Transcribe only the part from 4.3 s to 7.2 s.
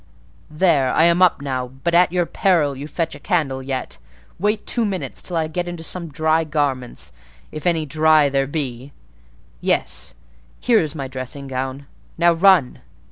wait two minutes till I get into some dry garments,